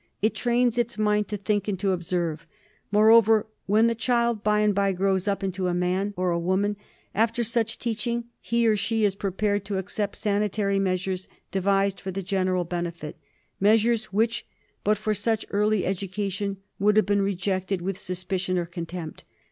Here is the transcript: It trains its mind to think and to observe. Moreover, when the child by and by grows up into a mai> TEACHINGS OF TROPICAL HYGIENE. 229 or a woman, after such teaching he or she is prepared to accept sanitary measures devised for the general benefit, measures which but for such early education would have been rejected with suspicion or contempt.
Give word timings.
It 0.19 0.33
trains 0.33 0.79
its 0.79 0.97
mind 0.97 1.27
to 1.27 1.37
think 1.37 1.67
and 1.67 1.79
to 1.79 1.91
observe. 1.91 2.47
Moreover, 2.91 3.45
when 3.67 3.85
the 3.85 3.93
child 3.93 4.43
by 4.43 4.61
and 4.61 4.73
by 4.73 4.93
grows 4.93 5.27
up 5.27 5.43
into 5.43 5.67
a 5.67 5.75
mai> 5.75 5.89
TEACHINGS 5.89 6.09
OF 6.09 6.15
TROPICAL 6.15 6.15
HYGIENE. 6.15 6.15
229 6.15 6.31
or 6.31 6.31
a 6.31 6.47
woman, 6.49 6.77
after 7.13 7.43
such 7.43 7.77
teaching 7.77 8.23
he 8.39 8.67
or 8.67 8.75
she 8.75 9.05
is 9.05 9.13
prepared 9.13 9.63
to 9.65 9.77
accept 9.77 10.15
sanitary 10.15 10.79
measures 10.79 11.27
devised 11.51 11.99
for 11.99 12.09
the 12.09 12.23
general 12.23 12.63
benefit, 12.63 13.15
measures 13.59 14.05
which 14.05 14.47
but 14.83 14.97
for 14.97 15.13
such 15.13 15.45
early 15.51 15.85
education 15.85 16.57
would 16.79 16.97
have 16.97 17.05
been 17.05 17.21
rejected 17.21 17.83
with 17.83 17.99
suspicion 17.99 18.57
or 18.57 18.65
contempt. 18.65 19.23